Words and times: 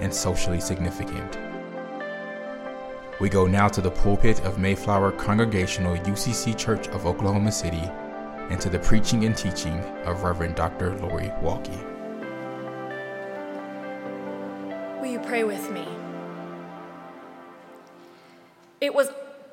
and 0.00 0.12
socially 0.12 0.60
significant. 0.60 1.38
We 3.18 3.28
go 3.30 3.46
now 3.46 3.68
to 3.68 3.80
the 3.80 3.90
pulpit 3.90 4.40
of 4.44 4.58
Mayflower 4.58 5.12
Congregational 5.12 5.96
UCC 5.96 6.56
Church 6.56 6.88
of 6.88 7.06
Oklahoma 7.06 7.50
City 7.50 7.90
and 8.50 8.60
to 8.60 8.68
the 8.68 8.78
preaching 8.78 9.24
and 9.24 9.36
teaching 9.36 9.78
of 10.04 10.22
Reverend 10.22 10.54
Dr. 10.54 10.96
Lori 10.98 11.30
Walke. 11.42 11.72
Will 15.00 15.08
you 15.08 15.18
pray 15.20 15.44
with 15.44 15.70
me? 15.70 15.86
It 18.80 18.94
was 18.94 19.08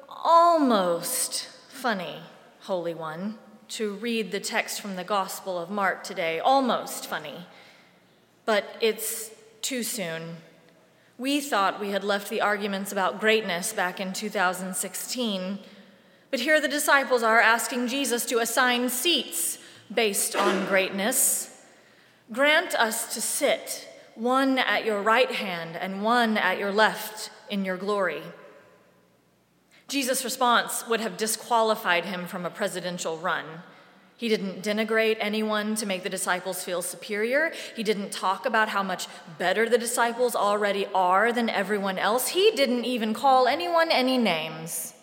almost 0.10 1.48
funny, 1.70 2.20
Holy 2.62 2.94
One, 2.94 3.38
to 3.70 3.94
read 3.94 4.32
the 4.32 4.40
text 4.40 4.82
from 4.82 4.98
the 4.98 5.04
Gospel 5.04 5.58
of 5.58 5.70
Mark 5.70 6.04
today. 6.04 6.40
Almost 6.40 7.08
funny. 7.08 7.46
But 8.46 8.66
it's 8.82 9.32
too 9.64 9.82
soon. 9.82 10.38
We 11.18 11.40
thought 11.40 11.80
we 11.80 11.90
had 11.90 12.04
left 12.04 12.30
the 12.30 12.42
arguments 12.42 12.92
about 12.92 13.20
greatness 13.20 13.72
back 13.72 14.00
in 14.00 14.14
2016, 14.14 15.60
but 16.30 16.40
here 16.42 16.60
the 16.60 16.68
disciples 16.68 17.24
are 17.24 17.40
asking 17.40 17.88
Jesus 17.88 18.26
to 18.26 18.40
assign 18.40 18.90
seats 18.90 19.58
based 19.94 20.36
on 20.36 20.66
greatness. 20.66 21.66
Grant 22.32 22.76
us 22.76 23.14
to 23.14 23.22
sit, 23.22 23.88
one 24.16 24.58
at 24.58 24.86
your 24.86 25.02
right 25.02 25.32
hand 25.32 25.78
and 25.78 26.04
one 26.04 26.38
at 26.38 26.58
your 26.58 26.72
left, 26.72 27.30
in 27.50 27.64
your 27.64 27.78
glory. 27.78 28.24
Jesus' 29.88 30.24
response 30.24 30.88
would 30.88 31.02
have 31.02 31.18
disqualified 31.18 32.06
him 32.06 32.26
from 32.26 32.46
a 32.46 32.50
presidential 32.50 33.18
run. 33.18 33.46
He 34.24 34.30
didn't 34.30 34.62
denigrate 34.62 35.18
anyone 35.20 35.76
to 35.76 35.86
make 35.86 36.04
the 36.04 36.10
disciples 36.10 36.64
feel 36.64 36.82
superior. 36.82 37.52
He 37.76 37.84
didn't 37.84 38.14
talk 38.14 38.46
about 38.46 38.70
how 38.70 38.82
much 38.82 39.08
better 39.38 39.68
the 39.68 39.78
disciples 39.78 40.34
already 40.34 40.86
are 40.96 41.34
than 41.34 41.50
everyone 41.50 41.98
else. 41.98 42.30
He 42.30 42.52
didn't 42.52 42.86
even 42.86 43.14
call 43.14 43.50
anyone 43.50 43.92
any 43.92 44.18
names. 44.18 44.94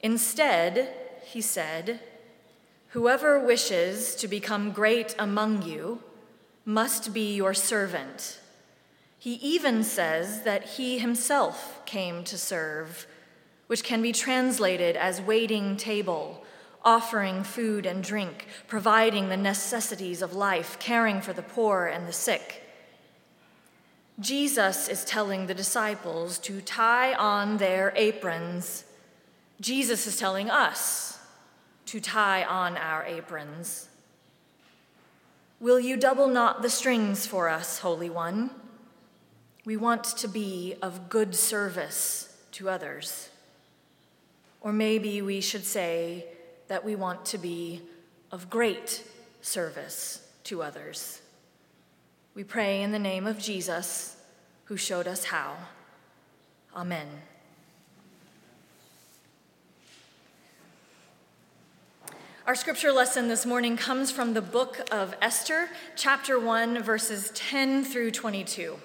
Instead, 0.00 0.92
he 1.22 1.40
said, 1.40 2.00
Whoever 2.88 3.38
wishes 3.38 4.16
to 4.16 4.26
become 4.26 4.72
great 4.72 5.14
among 5.16 5.62
you 5.62 6.02
must 6.64 7.14
be 7.14 7.32
your 7.32 7.54
servant. 7.54 8.40
He 9.20 9.34
even 9.34 9.84
says 9.84 10.42
that 10.42 10.70
he 10.70 10.98
himself 10.98 11.80
came 11.86 12.24
to 12.24 12.36
serve, 12.36 13.06
which 13.68 13.84
can 13.84 14.02
be 14.02 14.10
translated 14.10 14.96
as 14.96 15.20
waiting 15.20 15.76
table 15.76 16.44
offering 16.84 17.42
food 17.42 17.86
and 17.86 18.02
drink, 18.02 18.46
providing 18.66 19.28
the 19.28 19.36
necessities 19.36 20.22
of 20.22 20.32
life, 20.32 20.78
caring 20.78 21.20
for 21.20 21.32
the 21.32 21.42
poor 21.42 21.86
and 21.86 22.06
the 22.06 22.12
sick. 22.12 22.62
Jesus 24.20 24.88
is 24.88 25.04
telling 25.04 25.46
the 25.46 25.54
disciples 25.54 26.38
to 26.40 26.60
tie 26.60 27.14
on 27.14 27.58
their 27.58 27.92
aprons. 27.94 28.84
Jesus 29.60 30.06
is 30.06 30.16
telling 30.16 30.50
us 30.50 31.18
to 31.86 32.00
tie 32.00 32.44
on 32.44 32.76
our 32.76 33.04
aprons. 33.04 33.88
Will 35.60 35.80
you 35.80 35.96
double 35.96 36.28
knot 36.28 36.62
the 36.62 36.70
strings 36.70 37.26
for 37.26 37.48
us, 37.48 37.78
Holy 37.80 38.10
One? 38.10 38.50
We 39.64 39.76
want 39.76 40.04
to 40.04 40.28
be 40.28 40.76
of 40.80 41.08
good 41.08 41.34
service 41.34 42.36
to 42.52 42.68
others. 42.68 43.28
Or 44.60 44.72
maybe 44.72 45.22
we 45.22 45.40
should 45.40 45.64
say, 45.64 46.26
that 46.68 46.84
we 46.84 46.94
want 46.94 47.24
to 47.26 47.38
be 47.38 47.82
of 48.30 48.48
great 48.48 49.02
service 49.40 50.26
to 50.44 50.62
others. 50.62 51.20
We 52.34 52.44
pray 52.44 52.82
in 52.82 52.92
the 52.92 52.98
name 52.98 53.26
of 53.26 53.38
Jesus, 53.38 54.16
who 54.64 54.76
showed 54.76 55.08
us 55.08 55.24
how. 55.24 55.56
Amen. 56.76 57.08
Our 62.46 62.54
scripture 62.54 62.92
lesson 62.92 63.28
this 63.28 63.44
morning 63.44 63.76
comes 63.76 64.10
from 64.10 64.32
the 64.32 64.40
book 64.40 64.80
of 64.90 65.14
Esther, 65.20 65.68
chapter 65.96 66.38
1, 66.38 66.82
verses 66.82 67.30
10 67.34 67.84
through 67.84 68.12
22. 68.12 68.78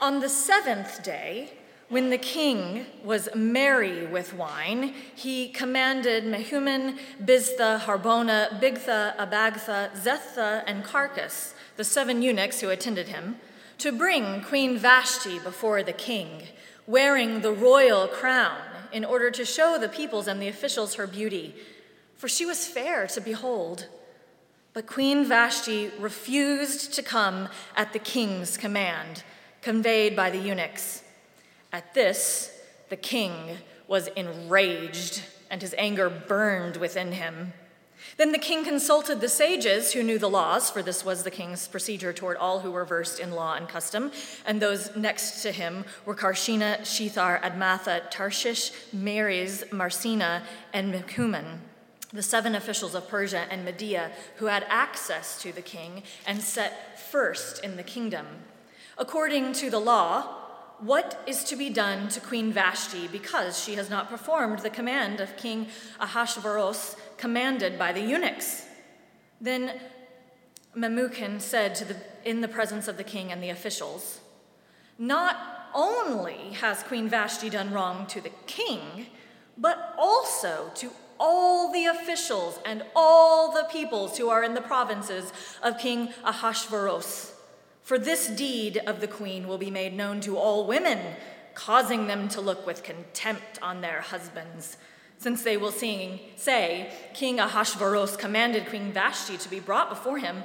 On 0.00 0.20
the 0.20 0.28
seventh 0.28 1.02
day, 1.02 1.52
when 1.92 2.08
the 2.08 2.16
king 2.16 2.86
was 3.04 3.28
merry 3.34 4.06
with 4.06 4.32
wine, 4.32 4.94
he 5.14 5.50
commanded 5.50 6.24
Mehuman, 6.24 6.98
Biztha, 7.22 7.78
Harbona, 7.80 8.58
Bigtha, 8.62 9.14
Abagtha, 9.18 9.90
Zetha, 9.94 10.64
and 10.66 10.84
Carkas, 10.84 11.52
the 11.76 11.84
seven 11.84 12.22
eunuchs 12.22 12.62
who 12.62 12.70
attended 12.70 13.08
him, 13.08 13.36
to 13.76 13.92
bring 13.92 14.40
Queen 14.40 14.78
Vashti 14.78 15.38
before 15.38 15.82
the 15.82 15.92
king, 15.92 16.44
wearing 16.86 17.42
the 17.42 17.52
royal 17.52 18.08
crown, 18.08 18.62
in 18.90 19.04
order 19.04 19.30
to 19.30 19.44
show 19.44 19.76
the 19.78 19.90
peoples 19.90 20.26
and 20.26 20.40
the 20.40 20.48
officials 20.48 20.94
her 20.94 21.06
beauty, 21.06 21.54
for 22.16 22.26
she 22.26 22.46
was 22.46 22.66
fair 22.66 23.06
to 23.08 23.20
behold. 23.20 23.86
But 24.72 24.86
Queen 24.86 25.26
Vashti 25.26 25.90
refused 25.98 26.94
to 26.94 27.02
come 27.02 27.50
at 27.76 27.92
the 27.92 27.98
king's 27.98 28.56
command, 28.56 29.24
conveyed 29.60 30.16
by 30.16 30.30
the 30.30 30.38
eunuchs. 30.38 31.02
At 31.72 31.94
this, 31.94 32.60
the 32.90 32.96
king 32.96 33.56
was 33.88 34.08
enraged, 34.08 35.22
and 35.50 35.62
his 35.62 35.74
anger 35.78 36.10
burned 36.10 36.76
within 36.76 37.12
him. 37.12 37.54
Then 38.16 38.32
the 38.32 38.38
king 38.38 38.64
consulted 38.64 39.20
the 39.20 39.28
sages 39.28 39.92
who 39.92 40.02
knew 40.02 40.18
the 40.18 40.28
laws, 40.28 40.70
for 40.70 40.82
this 40.82 41.04
was 41.04 41.22
the 41.22 41.30
king's 41.30 41.66
procedure 41.68 42.12
toward 42.12 42.36
all 42.36 42.60
who 42.60 42.70
were 42.70 42.84
versed 42.84 43.20
in 43.20 43.32
law 43.32 43.54
and 43.54 43.68
custom. 43.68 44.12
And 44.44 44.60
those 44.60 44.94
next 44.96 45.42
to 45.42 45.52
him 45.52 45.84
were 46.04 46.14
Carshena, 46.14 46.80
Shethar, 46.80 47.40
Admatha, 47.40 48.10
Tarshish, 48.10 48.72
Meres, 48.92 49.64
Marsena, 49.72 50.42
and 50.72 50.92
Mehuman, 50.92 51.58
the 52.12 52.22
seven 52.22 52.54
officials 52.54 52.94
of 52.94 53.08
Persia 53.08 53.46
and 53.50 53.64
Media 53.64 54.10
who 54.36 54.46
had 54.46 54.66
access 54.68 55.40
to 55.40 55.52
the 55.52 55.62
king 55.62 56.02
and 56.26 56.42
set 56.42 56.98
first 56.98 57.64
in 57.64 57.76
the 57.76 57.82
kingdom. 57.82 58.26
According 58.98 59.54
to 59.54 59.70
the 59.70 59.80
law, 59.80 60.41
what 60.82 61.22
is 61.28 61.44
to 61.44 61.54
be 61.54 61.70
done 61.70 62.08
to 62.08 62.18
Queen 62.18 62.52
Vashti 62.52 63.06
because 63.06 63.62
she 63.62 63.74
has 63.76 63.88
not 63.88 64.10
performed 64.10 64.58
the 64.58 64.70
command 64.70 65.20
of 65.20 65.36
King 65.36 65.68
Ahasuerus 66.00 66.96
commanded 67.16 67.78
by 67.78 67.92
the 67.92 68.00
eunuchs? 68.00 68.66
Then 69.40 69.80
Memucan 70.76 71.40
said 71.40 71.76
the, 71.76 71.96
in 72.28 72.40
the 72.40 72.48
presence 72.48 72.88
of 72.88 72.96
the 72.96 73.04
king 73.04 73.30
and 73.30 73.40
the 73.40 73.50
officials, 73.50 74.20
Not 74.98 75.36
only 75.72 76.54
has 76.54 76.82
Queen 76.82 77.08
Vashti 77.08 77.48
done 77.48 77.72
wrong 77.72 78.06
to 78.06 78.20
the 78.20 78.32
king, 78.46 79.06
but 79.56 79.94
also 79.96 80.72
to 80.74 80.90
all 81.20 81.72
the 81.72 81.86
officials 81.86 82.58
and 82.64 82.82
all 82.96 83.52
the 83.52 83.68
peoples 83.70 84.18
who 84.18 84.28
are 84.28 84.42
in 84.42 84.54
the 84.54 84.60
provinces 84.60 85.32
of 85.62 85.78
King 85.78 86.08
Ahasuerus. 86.24 87.31
For 87.82 87.98
this 87.98 88.28
deed 88.28 88.80
of 88.86 89.00
the 89.00 89.08
queen 89.08 89.48
will 89.48 89.58
be 89.58 89.70
made 89.70 89.94
known 89.94 90.20
to 90.22 90.36
all 90.36 90.66
women, 90.66 90.98
causing 91.54 92.06
them 92.06 92.28
to 92.28 92.40
look 92.40 92.66
with 92.66 92.82
contempt 92.82 93.58
on 93.60 93.80
their 93.80 94.00
husbands. 94.00 94.76
since 95.22 95.44
they 95.44 95.56
will 95.56 95.70
sing, 95.70 96.18
say, 96.34 96.92
King 97.14 97.38
Ahasuerus 97.38 98.16
commanded 98.16 98.66
Queen 98.66 98.92
Vashti 98.92 99.36
to 99.36 99.48
be 99.48 99.60
brought 99.60 99.88
before 99.88 100.18
him, 100.18 100.42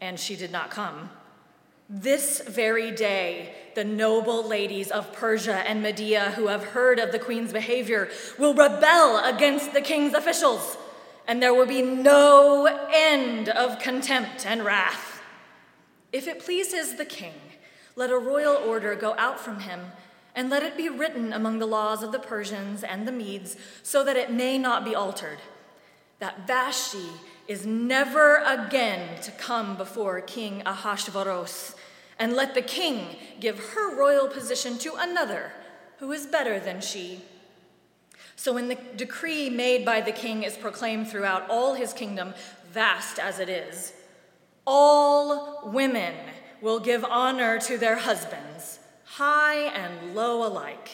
and 0.00 0.18
she 0.18 0.36
did 0.36 0.52
not 0.52 0.70
come. 0.70 1.10
This 1.88 2.40
very 2.46 2.92
day, 2.92 3.52
the 3.74 3.82
noble 3.82 4.46
ladies 4.46 4.92
of 4.92 5.12
Persia 5.12 5.56
and 5.68 5.82
Media 5.82 6.30
who 6.36 6.46
have 6.46 6.66
heard 6.66 7.00
of 7.00 7.10
the 7.10 7.18
queen's 7.18 7.52
behavior 7.52 8.08
will 8.38 8.54
rebel 8.54 9.18
against 9.24 9.72
the 9.72 9.80
king's 9.80 10.14
officials, 10.14 10.76
and 11.26 11.42
there 11.42 11.52
will 11.52 11.66
be 11.66 11.82
no 11.82 12.66
end 12.94 13.48
of 13.48 13.80
contempt 13.80 14.46
and 14.46 14.64
wrath. 14.64 15.09
If 16.12 16.26
it 16.26 16.40
pleases 16.40 16.96
the 16.96 17.04
king, 17.04 17.34
let 17.96 18.10
a 18.10 18.18
royal 18.18 18.54
order 18.54 18.94
go 18.94 19.14
out 19.16 19.38
from 19.38 19.60
him 19.60 19.80
and 20.34 20.48
let 20.48 20.62
it 20.62 20.76
be 20.76 20.88
written 20.88 21.32
among 21.32 21.58
the 21.58 21.66
laws 21.66 22.02
of 22.02 22.12
the 22.12 22.18
Persians 22.18 22.84
and 22.84 23.06
the 23.06 23.12
Medes, 23.12 23.56
so 23.82 24.04
that 24.04 24.16
it 24.16 24.30
may 24.30 24.58
not 24.58 24.84
be 24.84 24.94
altered, 24.94 25.38
that 26.20 26.46
Vashti 26.46 27.08
is 27.48 27.66
never 27.66 28.36
again 28.46 29.20
to 29.22 29.30
come 29.32 29.76
before 29.76 30.20
King 30.20 30.62
Ahasuerus, 30.64 31.74
and 32.18 32.34
let 32.34 32.54
the 32.54 32.62
king 32.62 33.16
give 33.40 33.58
her 33.70 33.96
royal 33.96 34.28
position 34.28 34.78
to 34.78 34.94
another 34.96 35.50
who 35.98 36.12
is 36.12 36.26
better 36.26 36.60
than 36.60 36.80
she. 36.80 37.22
So 38.36 38.52
when 38.52 38.68
the 38.68 38.78
decree 38.96 39.50
made 39.50 39.84
by 39.84 40.00
the 40.00 40.12
king 40.12 40.44
is 40.44 40.56
proclaimed 40.56 41.08
throughout 41.08 41.50
all 41.50 41.74
his 41.74 41.92
kingdom, 41.92 42.34
vast 42.72 43.18
as 43.18 43.38
it 43.38 43.48
is, 43.48 43.92
all 44.66 45.70
women 45.70 46.14
will 46.60 46.80
give 46.80 47.04
honor 47.04 47.58
to 47.60 47.78
their 47.78 47.96
husbands 47.96 48.80
high 49.04 49.56
and 49.56 50.14
low 50.14 50.46
alike. 50.46 50.88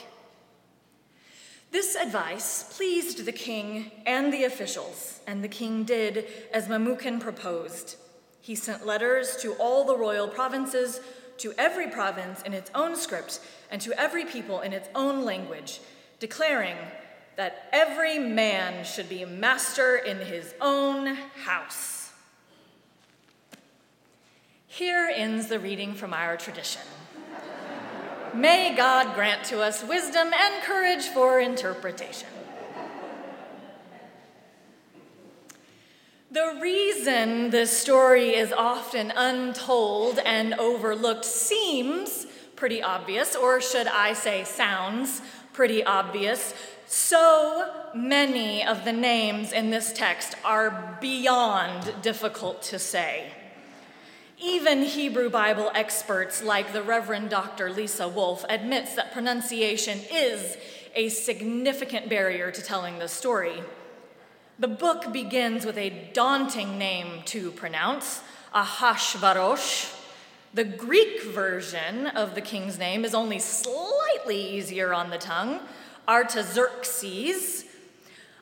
This 1.70 1.94
advice 1.94 2.74
pleased 2.76 3.24
the 3.24 3.32
king 3.32 3.90
and 4.06 4.32
the 4.32 4.44
officials, 4.44 5.20
and 5.26 5.44
the 5.44 5.48
king 5.48 5.84
did 5.84 6.26
as 6.52 6.68
Memucan 6.68 7.20
proposed. 7.20 7.96
He 8.40 8.54
sent 8.54 8.86
letters 8.86 9.36
to 9.42 9.52
all 9.54 9.84
the 9.84 9.96
royal 9.96 10.28
provinces, 10.28 11.00
to 11.38 11.52
every 11.58 11.88
province 11.88 12.40
in 12.42 12.54
its 12.54 12.70
own 12.74 12.96
script, 12.96 13.40
and 13.70 13.82
to 13.82 13.92
every 14.00 14.24
people 14.24 14.60
in 14.60 14.72
its 14.72 14.88
own 14.94 15.24
language, 15.24 15.80
declaring 16.18 16.76
that 17.36 17.68
every 17.72 18.18
man 18.18 18.82
should 18.84 19.08
be 19.08 19.26
master 19.26 19.96
in 19.96 20.18
his 20.18 20.54
own 20.60 21.16
house. 21.44 22.05
Here 24.76 25.10
ends 25.10 25.46
the 25.46 25.58
reading 25.58 25.94
from 25.94 26.12
our 26.12 26.36
tradition. 26.36 26.82
May 28.34 28.76
God 28.76 29.14
grant 29.14 29.42
to 29.44 29.62
us 29.62 29.82
wisdom 29.82 30.30
and 30.34 30.62
courage 30.64 31.06
for 31.06 31.40
interpretation. 31.40 32.28
The 36.30 36.58
reason 36.60 37.48
this 37.48 37.74
story 37.74 38.34
is 38.34 38.52
often 38.52 39.14
untold 39.16 40.18
and 40.18 40.52
overlooked 40.52 41.24
seems 41.24 42.26
pretty 42.54 42.82
obvious, 42.82 43.34
or 43.34 43.62
should 43.62 43.86
I 43.86 44.12
say, 44.12 44.44
sounds 44.44 45.22
pretty 45.54 45.82
obvious. 45.84 46.52
So 46.86 47.72
many 47.94 48.62
of 48.62 48.84
the 48.84 48.92
names 48.92 49.54
in 49.54 49.70
this 49.70 49.90
text 49.90 50.34
are 50.44 50.98
beyond 51.00 51.94
difficult 52.02 52.60
to 52.64 52.78
say. 52.78 53.32
Even 54.38 54.82
Hebrew 54.82 55.30
Bible 55.30 55.70
experts 55.74 56.42
like 56.42 56.74
the 56.74 56.82
Reverend 56.82 57.30
Dr. 57.30 57.70
Lisa 57.70 58.06
Wolfe 58.06 58.44
admits 58.50 58.94
that 58.94 59.10
pronunciation 59.10 59.98
is 60.12 60.58
a 60.94 61.08
significant 61.08 62.10
barrier 62.10 62.50
to 62.50 62.60
telling 62.60 62.98
the 62.98 63.08
story. 63.08 63.62
The 64.58 64.68
book 64.68 65.10
begins 65.10 65.64
with 65.64 65.78
a 65.78 66.10
daunting 66.12 66.76
name 66.76 67.22
to 67.26 67.50
pronounce, 67.52 68.20
Ahashvarosh. 68.54 69.94
The 70.52 70.64
Greek 70.64 71.22
version 71.22 72.06
of 72.08 72.34
the 72.34 72.42
king's 72.42 72.78
name 72.78 73.06
is 73.06 73.14
only 73.14 73.38
slightly 73.38 74.54
easier 74.54 74.92
on 74.92 75.08
the 75.08 75.18
tongue, 75.18 75.60
Artaxerxes. 76.06 77.64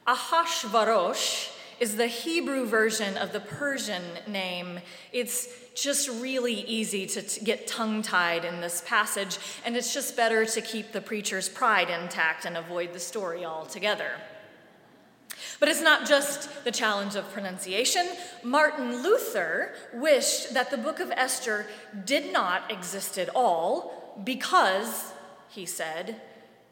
Ahashvarosh 0.09 1.54
is 1.81 1.97
the 1.97 2.07
Hebrew 2.07 2.67
version 2.67 3.17
of 3.17 3.33
the 3.33 3.41
Persian 3.41 4.03
name. 4.27 4.81
It's 5.13 5.49
just 5.75 6.09
really 6.09 6.61
easy 6.63 7.07
to 7.07 7.23
t- 7.23 7.45
get 7.45 7.67
tongue 7.67 8.03
tied 8.03 8.45
in 8.45 8.61
this 8.61 8.83
passage, 8.87 9.39
and 9.65 9.77
it's 9.77 9.93
just 9.93 10.17
better 10.17 10.45
to 10.45 10.61
keep 10.61 10.93
the 10.93 11.01
preacher's 11.01 11.49
pride 11.49 11.91
intact 11.91 12.45
and 12.45 12.57
avoid 12.57 12.93
the 12.93 13.01
story 13.01 13.45
altogether. 13.45 14.13
But 15.61 15.69
it's 15.69 15.83
not 15.83 16.07
just 16.07 16.65
the 16.65 16.71
challenge 16.71 17.17
of 17.17 17.31
pronunciation. 17.33 18.07
Martin 18.43 19.03
Luther 19.03 19.75
wished 19.93 20.55
that 20.55 20.71
the 20.71 20.79
book 20.79 21.01
of 21.01 21.11
Esther 21.11 21.67
did 22.05 22.33
not 22.33 22.71
exist 22.71 23.19
at 23.19 23.31
all 23.35 24.21
because, 24.25 25.13
he 25.49 25.67
said, 25.67 26.21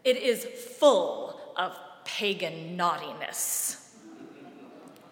it 0.05 0.17
is 0.17 0.45
full 0.45 1.41
of 1.57 1.77
pagan 2.05 2.77
naughtiness. 2.77 3.82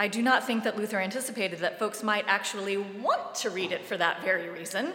I 0.00 0.08
do 0.08 0.22
not 0.22 0.46
think 0.46 0.64
that 0.64 0.78
Luther 0.78 0.98
anticipated 0.98 1.58
that 1.58 1.78
folks 1.78 2.02
might 2.02 2.24
actually 2.26 2.78
want 2.78 3.34
to 3.34 3.50
read 3.50 3.70
it 3.70 3.84
for 3.84 3.98
that 3.98 4.22
very 4.22 4.48
reason. 4.48 4.94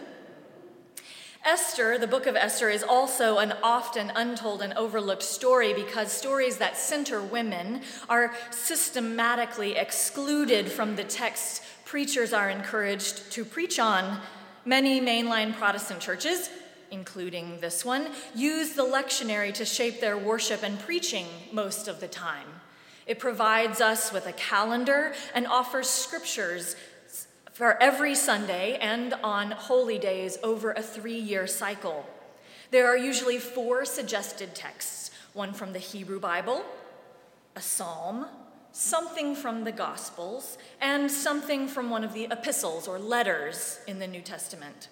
Esther, 1.44 1.96
the 1.96 2.08
book 2.08 2.26
of 2.26 2.34
Esther, 2.34 2.68
is 2.68 2.82
also 2.82 3.38
an 3.38 3.54
often 3.62 4.10
untold 4.16 4.62
and 4.62 4.72
overlooked 4.72 5.22
story 5.22 5.72
because 5.72 6.10
stories 6.10 6.56
that 6.56 6.76
center 6.76 7.22
women 7.22 7.82
are 8.08 8.34
systematically 8.50 9.76
excluded 9.76 10.68
from 10.68 10.96
the 10.96 11.04
texts 11.04 11.60
preachers 11.84 12.32
are 12.32 12.50
encouraged 12.50 13.30
to 13.30 13.44
preach 13.44 13.78
on. 13.78 14.20
Many 14.64 15.00
mainline 15.00 15.56
Protestant 15.56 16.00
churches, 16.00 16.50
including 16.90 17.60
this 17.60 17.84
one, 17.84 18.08
use 18.34 18.72
the 18.72 18.82
lectionary 18.82 19.54
to 19.54 19.64
shape 19.64 20.00
their 20.00 20.18
worship 20.18 20.64
and 20.64 20.80
preaching 20.80 21.26
most 21.52 21.86
of 21.86 22.00
the 22.00 22.08
time. 22.08 22.55
It 23.06 23.18
provides 23.20 23.80
us 23.80 24.12
with 24.12 24.26
a 24.26 24.32
calendar 24.32 25.14
and 25.34 25.46
offers 25.46 25.88
scriptures 25.88 26.74
for 27.52 27.80
every 27.80 28.14
Sunday 28.14 28.76
and 28.80 29.14
on 29.22 29.52
holy 29.52 29.98
days 29.98 30.38
over 30.42 30.72
a 30.72 30.82
three 30.82 31.18
year 31.18 31.46
cycle. 31.46 32.04
There 32.70 32.86
are 32.88 32.96
usually 32.96 33.38
four 33.38 33.84
suggested 33.84 34.54
texts 34.54 35.10
one 35.32 35.52
from 35.52 35.72
the 35.72 35.78
Hebrew 35.78 36.18
Bible, 36.18 36.64
a 37.54 37.60
psalm, 37.60 38.26
something 38.72 39.36
from 39.36 39.64
the 39.64 39.72
Gospels, 39.72 40.58
and 40.80 41.10
something 41.10 41.68
from 41.68 41.90
one 41.90 42.04
of 42.04 42.12
the 42.12 42.24
epistles 42.24 42.88
or 42.88 42.98
letters 42.98 43.78
in 43.86 43.98
the 43.98 44.06
New 44.06 44.22
Testament. 44.22 44.88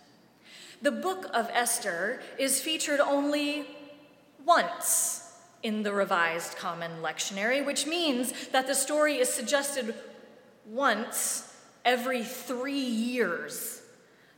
The 0.82 0.92
book 0.92 1.26
of 1.32 1.48
Esther 1.52 2.20
is 2.38 2.60
featured 2.60 3.00
only 3.00 3.66
once 4.44 5.23
in 5.64 5.82
the 5.82 5.92
Revised 5.92 6.56
Common 6.58 6.92
Lectionary, 7.02 7.64
which 7.64 7.86
means 7.86 8.48
that 8.48 8.66
the 8.66 8.74
story 8.74 9.16
is 9.16 9.32
suggested 9.32 9.94
once 10.66 11.52
every 11.86 12.22
three 12.22 12.78
years. 12.78 13.80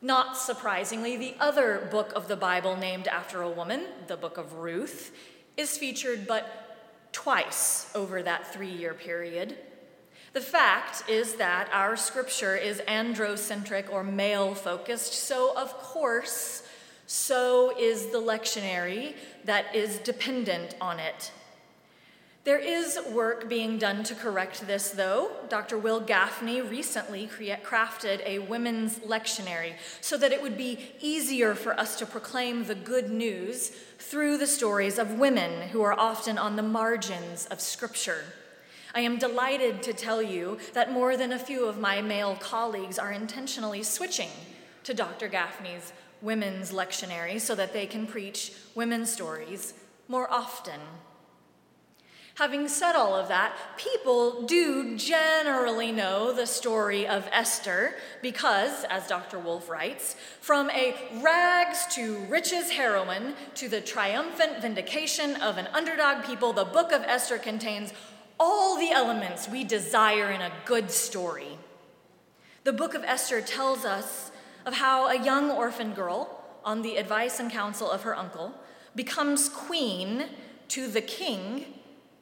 Not 0.01 0.37
surprisingly, 0.37 1.17
the 1.17 1.35
other 1.41 1.89
book 1.91 2.13
of 2.15 2.29
the 2.29 2.37
Bible 2.37 2.77
named 2.77 3.09
after 3.09 3.43
a 3.43 3.51
woman, 3.51 3.83
the 4.07 4.17
book 4.17 4.39
of 4.39 4.55
Ruth, 4.55 5.13
is 5.57 5.77
featured 5.77 6.29
but 6.29 7.11
twice 7.11 7.91
over 7.95 8.23
that 8.23 8.53
three 8.53 8.71
year 8.71 8.95
period. 8.95 9.59
The 10.33 10.41
fact 10.41 11.09
is 11.09 11.37
that 11.37 11.69
our 11.73 11.97
scripture 11.97 12.55
is 12.55 12.81
androcentric 12.87 13.91
or 13.91 14.05
male 14.05 14.55
focused, 14.55 15.15
so 15.15 15.57
of 15.57 15.77
course, 15.79 16.63
so 17.07 17.73
is 17.79 18.07
the 18.07 18.21
lectionary 18.21 19.15
that 19.45 19.75
is 19.75 19.99
dependent 19.99 20.75
on 20.81 20.99
it. 20.99 21.33
There 22.47 22.59
is 22.61 22.97
work 23.11 23.49
being 23.49 23.77
done 23.77 24.05
to 24.05 24.15
correct 24.15 24.69
this, 24.69 24.91
though. 24.91 25.33
Dr. 25.49 25.79
Wil 25.79 26.01
Gafney 26.01 26.61
recently 26.71 27.27
crafted 27.27 28.25
a 28.25 28.39
women's 28.39 29.01
lectionary 29.01 29.73
so 30.01 30.17
that 30.17 30.31
it 30.31 30.41
would 30.41 30.57
be 30.57 30.79
easier 31.01 31.57
for 31.57 31.79
us 31.79 31.99
to 31.99 32.07
proclaim 32.07 32.65
the 32.65 32.77
good 32.77 33.11
news 33.11 33.71
through 33.99 34.39
the 34.39 34.47
stories 34.47 34.97
of 34.97 35.19
women 35.19 35.71
who 35.71 35.83
are 35.83 35.99
often 35.99 36.39
on 36.39 36.55
the 36.55 36.63
margins 36.63 37.47
of 37.47 37.61
Scripture. 37.61 38.23
I 38.95 39.01
am 39.01 39.19
delighted 39.19 39.83
to 39.83 39.93
tell 39.93 40.23
you 40.23 40.59
that 40.73 40.93
more 40.93 41.17
than 41.17 41.33
a 41.33 41.41
few 41.41 41.65
of 41.65 41.81
my 41.81 42.01
male 42.01 42.37
colleagues 42.37 42.97
are 42.97 43.11
intentionally 43.11 43.83
switching 43.83 44.31
to 44.85 44.95
Dr. 44.95 45.29
Gafney's 45.29 45.93
women's 46.23 46.73
lectionary 46.73 47.41
so 47.41 47.55
that 47.55 47.73
they 47.73 47.87
can 47.87 48.07
preach 48.07 48.53
women's 48.75 49.11
stories 49.11 49.75
more 50.09 50.31
often. 50.31 50.81
Having 52.37 52.69
said 52.69 52.95
all 52.95 53.15
of 53.15 53.29
that, 53.29 53.57
people 53.79 54.43
do 54.43 54.95
generally 54.99 55.91
know 55.91 56.35
the 56.35 56.47
story 56.47 57.07
of 57.07 57.27
Esther 57.33 57.95
because, 58.21 58.85
as 58.91 59.07
Dr. 59.07 59.39
Wolfe 59.39 59.71
writes, 59.71 60.17
from 60.43 60.69
a 60.71 60.95
rags 61.23 61.87
to 61.95 62.19
riches 62.29 62.71
heroine 62.71 63.35
to 63.55 63.71
the 63.71 63.81
triumphant 63.81 64.61
vindication 64.61 65.37
of 65.37 65.57
an 65.57 65.67
underdog 65.69 66.27
people, 66.27 66.53
the 66.53 66.67
book 66.67 66.93
of 66.93 67.01
Esther 67.05 67.39
contains 67.39 67.95
all 68.39 68.79
the 68.79 68.91
elements 68.91 69.49
we 69.49 69.65
desire 69.65 70.31
in 70.31 70.43
a 70.43 70.53
good 70.67 70.91
story. 70.91 71.57
The 72.65 72.73
book 72.75 72.93
of 72.93 73.03
Esther 73.03 73.41
tells 73.41 73.87
us 73.87 74.31
of 74.67 74.75
how 74.75 75.07
a 75.07 75.25
young 75.25 75.51
orphan 75.51 75.95
girl, 75.95 76.43
on 76.65 76.83
the 76.83 76.97
advice 76.97 77.39
and 77.39 77.51
counsel 77.51 77.89
of 77.91 78.03
her 78.03 78.15
uncle, 78.15 78.53
becomes 78.97 79.49
queen 79.49 80.25
to 80.69 80.89
the 80.89 81.01
king 81.01 81.65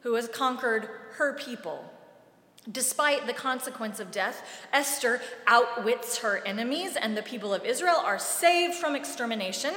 who 0.01 0.13
has 0.13 0.27
conquered 0.27 0.87
her 1.13 1.33
people. 1.33 1.91
Despite 2.71 3.25
the 3.25 3.33
consequence 3.33 3.99
of 3.99 4.11
death, 4.11 4.43
Esther 4.71 5.19
outwits 5.47 6.19
her 6.19 6.43
enemies, 6.45 6.95
and 6.95 7.17
the 7.17 7.23
people 7.23 7.53
of 7.53 7.65
Israel 7.65 7.97
are 7.97 8.19
saved 8.19 8.75
from 8.75 8.95
extermination. 8.95 9.73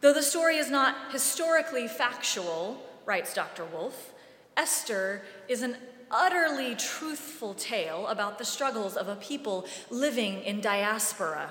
Though 0.00 0.12
the 0.12 0.22
story 0.22 0.56
is 0.56 0.70
not 0.70 1.12
historically 1.12 1.88
factual, 1.88 2.80
writes 3.04 3.34
Dr. 3.34 3.64
Wolfe, 3.64 4.12
Esther 4.56 5.22
is 5.48 5.62
an 5.62 5.76
utterly 6.10 6.76
truthful 6.76 7.54
tale 7.54 8.06
about 8.06 8.38
the 8.38 8.44
struggles 8.44 8.96
of 8.96 9.08
a 9.08 9.16
people 9.16 9.66
living 9.90 10.42
in 10.42 10.60
diaspora. 10.60 11.50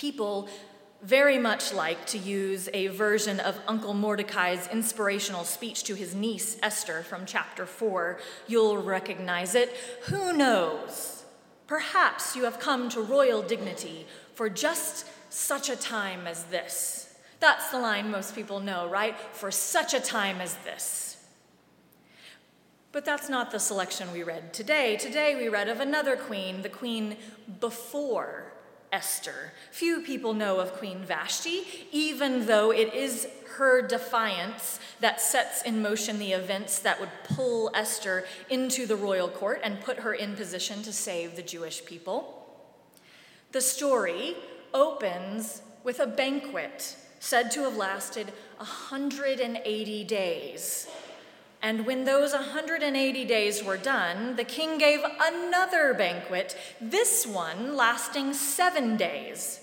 People 0.00 0.48
very 1.02 1.36
much 1.36 1.74
like 1.74 2.06
to 2.06 2.16
use 2.16 2.70
a 2.72 2.86
version 2.86 3.38
of 3.38 3.60
Uncle 3.68 3.92
Mordecai's 3.92 4.66
inspirational 4.72 5.44
speech 5.44 5.84
to 5.84 5.94
his 5.94 6.14
niece 6.14 6.58
Esther 6.62 7.02
from 7.02 7.26
chapter 7.26 7.66
4. 7.66 8.18
You'll 8.46 8.78
recognize 8.78 9.54
it. 9.54 9.76
Who 10.04 10.32
knows? 10.32 11.24
Perhaps 11.66 12.34
you 12.34 12.44
have 12.44 12.58
come 12.58 12.88
to 12.88 13.02
royal 13.02 13.42
dignity 13.42 14.06
for 14.32 14.48
just 14.48 15.04
such 15.28 15.68
a 15.68 15.76
time 15.76 16.26
as 16.26 16.44
this. 16.44 17.14
That's 17.38 17.70
the 17.70 17.78
line 17.78 18.10
most 18.10 18.34
people 18.34 18.58
know, 18.58 18.88
right? 18.88 19.20
For 19.34 19.50
such 19.50 19.92
a 19.92 20.00
time 20.00 20.40
as 20.40 20.54
this. 20.64 21.22
But 22.90 23.04
that's 23.04 23.28
not 23.28 23.50
the 23.50 23.60
selection 23.60 24.10
we 24.14 24.22
read 24.22 24.54
today. 24.54 24.96
Today 24.96 25.36
we 25.36 25.50
read 25.50 25.68
of 25.68 25.78
another 25.78 26.16
queen, 26.16 26.62
the 26.62 26.70
queen 26.70 27.18
before 27.60 28.49
Esther. 28.92 29.52
Few 29.70 30.00
people 30.00 30.34
know 30.34 30.58
of 30.58 30.72
Queen 30.74 31.04
Vashti, 31.04 31.62
even 31.92 32.46
though 32.46 32.72
it 32.72 32.92
is 32.94 33.28
her 33.56 33.86
defiance 33.86 34.80
that 35.00 35.20
sets 35.20 35.62
in 35.62 35.82
motion 35.82 36.18
the 36.18 36.32
events 36.32 36.78
that 36.80 36.98
would 37.00 37.10
pull 37.24 37.70
Esther 37.74 38.24
into 38.48 38.86
the 38.86 38.96
royal 38.96 39.28
court 39.28 39.60
and 39.62 39.80
put 39.80 40.00
her 40.00 40.14
in 40.14 40.34
position 40.34 40.82
to 40.82 40.92
save 40.92 41.36
the 41.36 41.42
Jewish 41.42 41.84
people. 41.84 42.36
The 43.52 43.60
story 43.60 44.36
opens 44.72 45.62
with 45.84 46.00
a 46.00 46.06
banquet 46.06 46.96
said 47.20 47.50
to 47.50 47.62
have 47.64 47.76
lasted 47.76 48.32
180 48.56 50.04
days 50.04 50.88
and 51.62 51.84
when 51.84 52.04
those 52.04 52.32
180 52.32 53.24
days 53.24 53.62
were 53.62 53.76
done, 53.76 54.36
the 54.36 54.44
king 54.44 54.78
gave 54.78 55.00
another 55.20 55.92
banquet, 55.92 56.56
this 56.80 57.26
one 57.26 57.76
lasting 57.76 58.32
seven 58.32 58.96
days. 58.96 59.60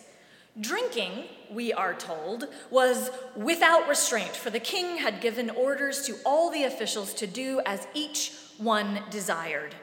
Drinking, 0.59 1.25
we 1.51 1.73
are 1.73 1.93
told, 1.93 2.47
was 2.69 3.09
without 3.35 3.87
restraint, 3.87 4.35
for 4.35 4.49
the 4.49 4.59
king 4.59 4.97
had 4.97 5.21
given 5.21 5.49
orders 5.49 6.01
to 6.03 6.15
all 6.25 6.51
the 6.51 6.63
officials 6.63 7.13
to 7.15 7.27
do 7.27 7.61
as 7.65 7.87
each 7.93 8.33
one 8.57 9.01
desired. 9.09 9.75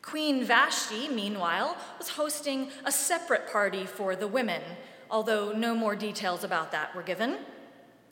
Queen 0.00 0.44
Vashti, 0.44 1.08
meanwhile, 1.08 1.76
was 1.98 2.10
hosting 2.10 2.70
a 2.84 2.92
separate 2.92 3.50
party 3.50 3.84
for 3.84 4.14
the 4.14 4.28
women, 4.28 4.62
although 5.10 5.52
no 5.52 5.74
more 5.74 5.96
details 5.96 6.44
about 6.44 6.72
that 6.72 6.94
were 6.94 7.02
given. 7.02 7.38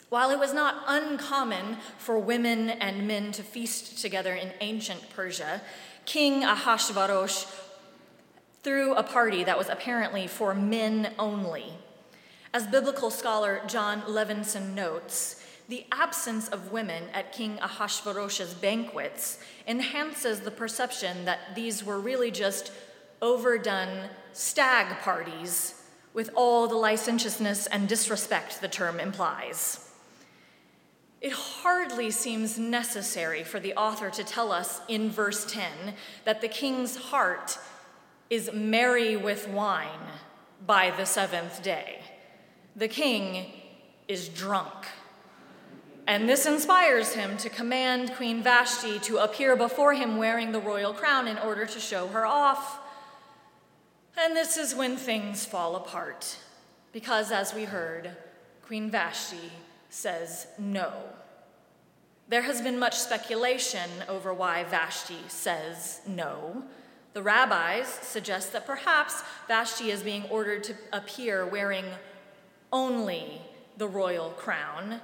While 0.08 0.30
it 0.30 0.38
was 0.38 0.52
not 0.52 0.84
uncommon 0.86 1.78
for 1.98 2.18
women 2.18 2.70
and 2.70 3.08
men 3.08 3.32
to 3.32 3.42
feast 3.42 4.00
together 4.00 4.34
in 4.34 4.52
ancient 4.60 5.10
Persia, 5.10 5.62
King 6.04 6.44
Ahasuerus 6.44 7.46
threw 8.62 8.94
a 8.94 9.02
party 9.02 9.44
that 9.44 9.58
was 9.58 9.68
apparently 9.68 10.26
for 10.26 10.54
men 10.54 11.12
only. 11.18 11.74
As 12.52 12.66
biblical 12.66 13.10
scholar 13.10 13.62
Jon 13.66 14.02
Levenson 14.02 14.74
notes, 14.74 15.44
the 15.68 15.86
absence 15.90 16.48
of 16.48 16.72
women 16.72 17.04
at 17.12 17.32
King 17.32 17.58
Ahasuerus' 17.60 18.54
banquets 18.54 19.38
enhances 19.66 20.40
the 20.40 20.50
perception 20.50 21.24
that 21.24 21.54
these 21.54 21.82
were 21.82 21.98
really 21.98 22.30
just 22.30 22.70
overdone 23.22 24.10
stag 24.32 24.98
parties 25.00 25.82
with 26.12 26.30
all 26.34 26.68
the 26.68 26.74
licentiousness 26.74 27.66
and 27.66 27.88
disrespect 27.88 28.60
the 28.60 28.68
term 28.68 29.00
implies. 29.00 29.83
It 31.24 31.32
hardly 31.32 32.10
seems 32.10 32.58
necessary 32.58 33.44
for 33.44 33.58
the 33.58 33.72
author 33.76 34.10
to 34.10 34.22
tell 34.22 34.52
us 34.52 34.82
in 34.88 35.08
verse 35.08 35.50
10 35.50 35.94
that 36.26 36.42
the 36.42 36.48
king's 36.48 36.96
heart 36.96 37.56
is 38.28 38.50
merry 38.52 39.16
with 39.16 39.48
wine 39.48 40.10
by 40.66 40.92
the 40.94 41.06
seventh 41.06 41.62
day. 41.62 42.00
The 42.76 42.88
king 42.88 43.54
is 44.06 44.28
drunk. 44.28 44.84
And 46.06 46.28
this 46.28 46.44
inspires 46.44 47.14
him 47.14 47.38
to 47.38 47.48
command 47.48 48.12
Queen 48.16 48.42
Vashti 48.42 48.98
to 48.98 49.16
appear 49.16 49.56
before 49.56 49.94
him 49.94 50.18
wearing 50.18 50.52
the 50.52 50.60
royal 50.60 50.92
crown 50.92 51.26
in 51.26 51.38
order 51.38 51.64
to 51.64 51.80
show 51.80 52.06
her 52.08 52.26
off. 52.26 52.80
And 54.18 54.36
this 54.36 54.58
is 54.58 54.74
when 54.74 54.98
things 54.98 55.46
fall 55.46 55.74
apart, 55.74 56.36
because 56.92 57.32
as 57.32 57.54
we 57.54 57.64
heard, 57.64 58.14
Queen 58.60 58.90
Vashti 58.90 59.50
says 59.94 60.48
no. 60.58 60.92
There 62.28 62.42
has 62.42 62.60
been 62.60 62.78
much 62.78 62.98
speculation 62.98 63.88
over 64.08 64.34
why 64.34 64.64
Vashti 64.64 65.20
says 65.28 66.00
no. 66.06 66.64
The 67.12 67.22
rabbis 67.22 67.86
suggest 67.86 68.52
that 68.52 68.66
perhaps 68.66 69.22
Vashti 69.46 69.92
is 69.92 70.02
being 70.02 70.24
ordered 70.24 70.64
to 70.64 70.74
appear 70.92 71.46
wearing 71.46 71.84
only 72.72 73.40
the 73.76 73.86
royal 73.86 74.30
crown, 74.30 75.00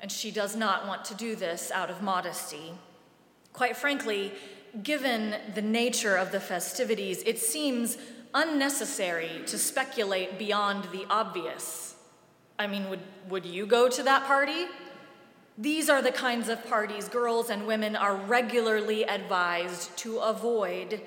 and 0.00 0.10
she 0.10 0.30
does 0.30 0.56
not 0.56 0.86
want 0.86 1.04
to 1.06 1.14
do 1.14 1.36
this 1.36 1.70
out 1.70 1.90
of 1.90 2.00
modesty. 2.00 2.72
Quite 3.52 3.76
frankly, 3.76 4.32
given 4.82 5.34
the 5.54 5.60
nature 5.60 6.16
of 6.16 6.32
the 6.32 6.40
festivities, 6.40 7.22
it 7.26 7.38
seems 7.38 7.98
unnecessary 8.32 9.42
to 9.46 9.58
speculate 9.58 10.38
beyond 10.38 10.84
the 10.84 11.04
obvious. 11.10 11.96
I 12.58 12.66
mean, 12.66 12.88
would, 12.90 13.00
would 13.28 13.46
you 13.46 13.66
go 13.66 13.88
to 13.88 14.02
that 14.02 14.24
party? 14.24 14.66
These 15.58 15.90
are 15.90 16.00
the 16.00 16.12
kinds 16.12 16.48
of 16.48 16.66
parties 16.68 17.08
girls 17.08 17.50
and 17.50 17.66
women 17.66 17.94
are 17.94 18.16
regularly 18.16 19.04
advised 19.04 19.96
to 19.98 20.18
avoid. 20.18 21.00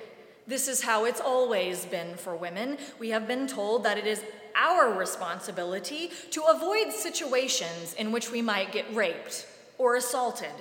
This 0.48 0.68
is 0.68 0.82
how 0.82 1.06
it's 1.06 1.22
always 1.22 1.86
been 1.86 2.16
for 2.16 2.36
women. 2.36 2.78
We 3.00 3.10
have 3.10 3.28
been 3.28 3.48
told 3.48 3.84
that 3.84 3.98
it 3.98 4.06
is 4.06 4.24
our 4.56 4.94
responsibility 4.94 6.12
to 6.32 6.44
avoid 6.44 6.92
situations 6.94 7.94
in 7.96 8.12
which 8.12 8.32
we 8.32 8.42
might 8.42 8.72
get 8.72 8.94
raped 8.96 9.48
or 9.78 9.96
assaulted, 9.96 10.54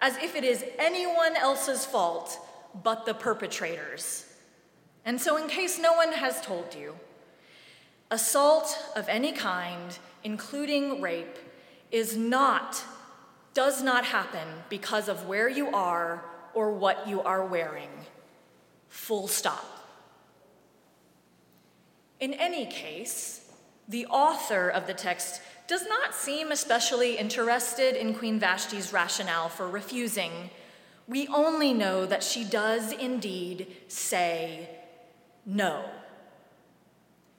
as 0.00 0.16
if 0.16 0.34
it 0.34 0.42
is 0.42 0.64
anyone 0.78 1.36
else's 1.36 1.84
fault 1.84 2.38
but 2.82 3.06
the 3.06 3.14
perpetrators. 3.14 4.26
And 5.04 5.20
so, 5.20 5.36
in 5.36 5.48
case 5.48 5.78
no 5.78 5.92
one 5.92 6.12
has 6.12 6.40
told 6.40 6.74
you, 6.74 6.96
assault 8.10 8.76
of 8.96 9.08
any 9.08 9.32
kind, 9.32 9.96
including 10.26 11.00
rape, 11.00 11.38
is 11.92 12.16
not, 12.16 12.82
does 13.54 13.80
not 13.80 14.04
happen 14.04 14.48
because 14.68 15.08
of 15.08 15.28
where 15.28 15.48
you 15.48 15.68
are 15.68 16.24
or 16.52 16.72
what 16.72 17.06
you 17.06 17.22
are 17.22 17.46
wearing. 17.46 17.90
Full 18.88 19.28
stop. 19.28 19.64
In 22.18 22.34
any 22.34 22.66
case, 22.66 23.48
the 23.88 24.04
author 24.06 24.68
of 24.68 24.88
the 24.88 24.94
text 24.94 25.40
does 25.68 25.86
not 25.88 26.12
seem 26.12 26.50
especially 26.50 27.16
interested 27.16 27.94
in 27.94 28.12
Queen 28.12 28.40
Vashti's 28.40 28.92
rationale 28.92 29.48
for 29.48 29.68
refusing. 29.68 30.50
We 31.06 31.28
only 31.28 31.72
know 31.72 32.04
that 32.04 32.24
she 32.24 32.42
does 32.42 32.90
indeed 32.90 33.68
say 33.86 34.70
no. 35.44 35.84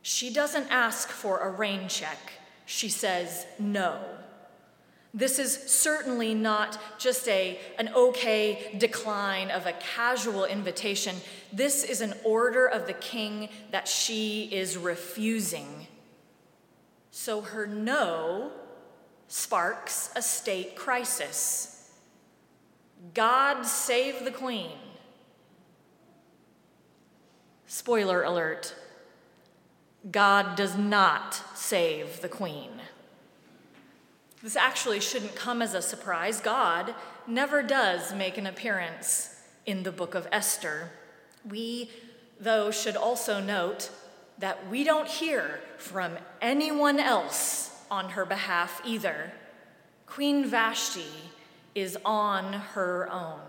She 0.01 0.31
doesn't 0.31 0.67
ask 0.69 1.09
for 1.09 1.39
a 1.39 1.49
rain 1.49 1.89
check, 1.89 2.36
she 2.67 2.89
says 2.89 3.47
no. 3.57 3.97
This 5.13 5.39
is 5.39 5.53
certainly 5.53 6.35
not 6.35 6.77
just 6.99 7.27
a, 7.29 7.59
an 7.79 7.89
okay 7.95 8.75
decline 8.77 9.49
of 9.49 9.65
a 9.65 9.71
casual 9.71 10.43
invitation. 10.43 11.15
This 11.51 11.85
is 11.85 12.01
an 12.01 12.13
order 12.25 12.67
of 12.67 12.85
the 12.85 12.93
king 12.93 13.47
that 13.71 13.87
she 13.87 14.49
is 14.51 14.77
refusing. 14.77 15.87
So 17.09 17.41
her 17.41 17.65
no 17.65 18.51
sparks 19.29 20.11
a 20.15 20.21
state 20.21 20.75
crisis. 20.75 21.89
God 23.13 23.63
save 23.63 24.25
the 24.25 24.31
queen. 24.31 24.77
Spoiler 27.65 28.23
alert 28.23 28.75
God 30.11 30.55
does 30.55 30.77
not 30.77 31.41
save 31.55 32.21
the 32.21 32.29
queen. 32.29 32.69
This 34.43 34.55
actually 34.55 34.99
shouldn't 34.99 35.35
come 35.35 35.61
as 35.61 35.73
a 35.73 35.81
surprise. 35.81 36.39
God 36.39 36.93
never 37.25 37.63
does 37.63 38.13
make 38.13 38.37
an 38.37 38.47
appearance 38.47 39.41
in 39.65 39.83
the 39.83 39.91
book 39.91 40.15
of 40.15 40.27
Esther. 40.31 40.91
We, 41.47 41.89
though, 42.39 42.71
should 42.71 42.95
also 42.95 43.41
note 43.41 43.89
that 44.37 44.69
we 44.69 44.83
don't 44.83 45.07
hear 45.07 45.59
from 45.77 46.17
anyone 46.41 46.99
else 46.99 47.75
on 47.89 48.11
her 48.11 48.25
behalf 48.25 48.81
either. 48.85 49.31
Queen 50.05 50.45
Vashti 50.45 51.31
is 51.73 51.97
on 52.05 52.53
her 52.53 53.11
own. 53.11 53.46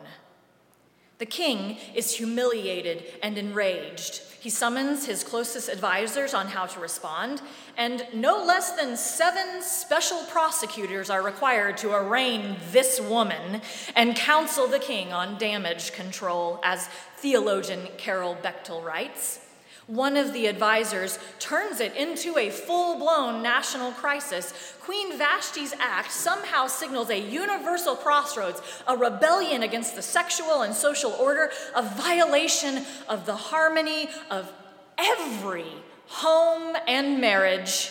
The 1.19 1.27
king 1.27 1.79
is 1.95 2.15
humiliated 2.15 3.05
and 3.23 3.37
enraged. 3.37 4.23
He 4.41 4.51
summons 4.51 5.05
his 5.05 5.25
closest 5.25 5.69
advisors 5.69 6.33
on 6.33 6.47
how 6.47 6.67
to 6.67 6.79
respond, 6.79 7.43
and 7.77 8.07
no 8.15 8.45
less 8.45 8.71
than 8.73 8.97
seven 8.97 9.61
special 9.63 10.23
prosecutors 10.31 11.11
are 11.11 11.23
required 11.23 11.77
to 11.79 11.93
arraign 11.93 12.57
this 12.71 13.01
woman 13.01 13.63
and 13.97 14.15
counsel 14.15 14.69
the 14.69 14.79
king 14.79 15.13
on 15.13 15.39
damage 15.39 15.93
control, 15.93 16.61
as 16.63 16.89
theologian 17.17 17.89
Carol 17.97 18.37
Bechtel 18.41 18.85
writes. 18.85 19.41
One 19.89 20.19
of 20.19 20.35
the 20.35 20.49
advisors 20.49 21.19
turns 21.39 21.81
it 21.81 21.97
into 21.97 22.37
a 22.37 22.51
full 22.51 22.99
blown 22.99 23.43
national 23.43 23.93
crisis. 23.93 24.75
Queen 24.83 25.19
Vashti's 25.19 25.73
act 25.81 26.13
somehow 26.13 26.67
signals 26.67 27.09
a 27.09 27.19
universal 27.19 27.97
crossroads, 27.97 28.61
a 28.87 28.95
rebellion 28.95 29.63
against 29.63 29.97
the 29.97 30.03
sexual 30.03 30.61
and 30.61 30.75
social 30.75 31.13
order, 31.13 31.51
a 31.75 31.83
violation 31.83 32.85
of 33.09 33.25
the 33.25 33.35
harmony 33.35 34.11
of 34.31 34.53
every 34.99 35.73
home 36.09 36.77
and 36.87 37.19
marriage. 37.19 37.91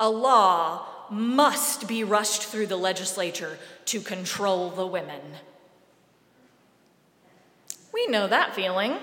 A 0.00 0.10
law 0.10 0.84
must 1.10 1.86
be 1.86 2.02
rushed 2.02 2.42
through 2.42 2.66
the 2.66 2.76
legislature 2.76 3.56
to 3.84 4.00
control 4.00 4.70
the 4.70 4.86
women. 4.86 5.20
We 7.94 8.08
know 8.08 8.26
that 8.26 8.56
feeling. 8.56 8.98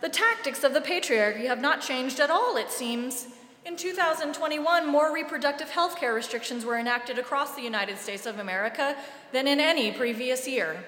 The 0.00 0.08
tactics 0.08 0.62
of 0.62 0.74
the 0.74 0.80
patriarchy 0.80 1.46
have 1.46 1.60
not 1.60 1.80
changed 1.80 2.20
at 2.20 2.30
all, 2.30 2.56
it 2.56 2.70
seems. 2.70 3.26
In 3.64 3.76
2021, 3.76 4.86
more 4.86 5.12
reproductive 5.12 5.70
health 5.70 5.96
care 5.96 6.14
restrictions 6.14 6.64
were 6.64 6.78
enacted 6.78 7.18
across 7.18 7.54
the 7.54 7.62
United 7.62 7.98
States 7.98 8.24
of 8.24 8.38
America 8.38 8.96
than 9.32 9.48
in 9.48 9.58
any 9.58 9.90
previous 9.90 10.46
year. 10.46 10.84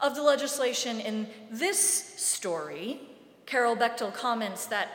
Of 0.00 0.14
the 0.14 0.22
legislation 0.22 0.98
in 0.98 1.28
this 1.50 1.78
story, 1.78 3.00
Carol 3.46 3.76
Bechtel 3.76 4.12
comments 4.14 4.66
that, 4.66 4.88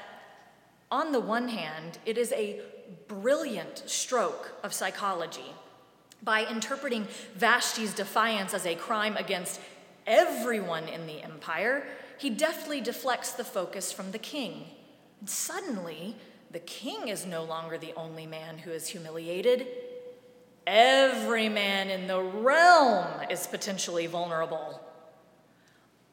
on 0.91 1.11
the 1.11 1.19
one 1.19 1.49
hand, 1.49 1.99
it 2.05 2.17
is 2.17 2.31
a 2.31 2.61
brilliant 3.07 3.83
stroke 3.85 4.51
of 4.63 4.73
psychology. 4.73 5.53
By 6.23 6.45
interpreting 6.45 7.07
Vashti's 7.37 7.93
defiance 7.93 8.53
as 8.53 8.65
a 8.65 8.75
crime 8.75 9.15
against 9.15 9.61
everyone 10.07 10.87
in 10.87 11.05
the 11.05 11.21
empire, 11.23 11.85
he 12.17 12.29
deftly 12.29 12.81
deflects 12.81 13.31
the 13.31 13.43
focus 13.43 13.91
from 13.91 14.12
the 14.12 14.19
king. 14.19 14.65
And 15.19 15.29
suddenly, 15.29 16.15
the 16.51 16.59
king 16.59 17.07
is 17.07 17.25
no 17.25 17.43
longer 17.43 17.77
the 17.77 17.93
only 17.95 18.25
man 18.25 18.59
who 18.59 18.71
is 18.71 18.88
humiliated. 18.88 19.67
Every 20.65 21.50
man 21.50 21.89
in 21.89 22.07
the 22.07 22.21
realm 22.21 23.07
is 23.29 23.47
potentially 23.47 24.07
vulnerable. 24.07 24.81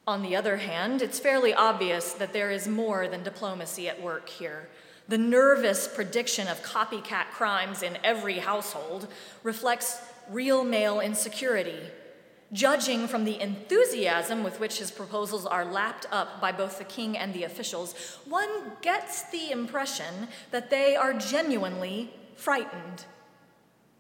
On 0.07 0.23
the 0.23 0.37
other 0.37 0.59
hand, 0.59 1.01
it's 1.01 1.19
fairly 1.19 1.55
obvious 1.55 2.13
that 2.15 2.33
there 2.33 2.51
is 2.51 2.69
more 2.69 3.09
than 3.09 3.23
diplomacy 3.23 3.89
at 3.89 4.03
work 4.03 4.29
here. 4.29 4.69
The 5.09 5.19
nervous 5.19 5.89
prediction 5.89 6.49
of 6.49 6.63
copycat 6.63 7.31
crimes 7.33 7.83
in 7.83 7.99
every 8.05 8.39
household 8.39 9.09
reflects 9.43 9.99
real 10.31 10.65
male 10.65 11.01
insecurity 11.01 11.79
Judging 12.55 13.09
from 13.09 13.25
the 13.25 13.41
enthusiasm 13.41 14.45
with 14.45 14.61
which 14.61 14.79
his 14.79 14.93
proposals 14.93 15.45
are 15.45 15.65
lapped 15.65 16.07
up 16.13 16.41
by 16.41 16.53
both 16.53 16.79
the 16.79 16.85
king 16.85 17.19
and 17.19 17.35
the 17.35 17.43
officials, 17.43 18.21
one 18.27 18.49
gets 18.81 19.29
the 19.31 19.51
impression 19.51 20.29
that 20.53 20.71
they 20.71 20.95
are 20.95 21.13
genuinely 21.13 22.15
frightened. 22.37 23.07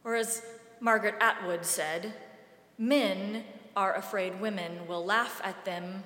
Or, 0.05 0.15
as 0.15 0.41
Margaret 0.79 1.17
Atwood 1.21 1.65
said, 1.65 2.15
men 2.79 3.43
are 3.75 3.97
afraid 3.97 4.41
women 4.41 4.87
will 4.87 5.05
laugh 5.05 5.41
at 5.43 5.65
them, 5.65 6.05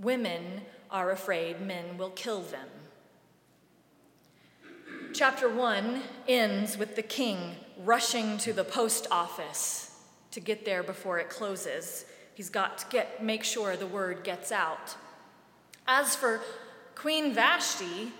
women 0.00 0.62
are 0.90 1.12
afraid 1.12 1.60
men 1.60 1.96
will 1.96 2.10
kill 2.10 2.42
them. 2.42 2.68
Chapter 5.12 5.48
1 5.48 6.02
ends 6.26 6.76
with 6.76 6.96
the 6.96 7.02
king 7.02 7.54
rushing 7.84 8.36
to 8.38 8.52
the 8.52 8.64
post 8.64 9.06
office 9.12 9.85
to 10.36 10.40
get 10.40 10.66
there 10.66 10.82
before 10.82 11.18
it 11.18 11.30
closes. 11.30 12.04
He's 12.34 12.50
got 12.50 12.76
to 12.76 12.86
get, 12.90 13.24
make 13.24 13.42
sure 13.42 13.74
the 13.74 13.86
word 13.86 14.22
gets 14.22 14.52
out. 14.52 14.94
As 15.88 16.14
for 16.14 16.42
Queen 16.94 17.32
Vashti, 17.32 18.12